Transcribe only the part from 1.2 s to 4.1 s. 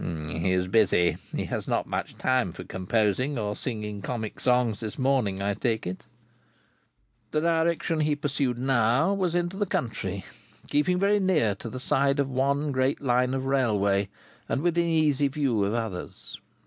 He has not much time for composing or singing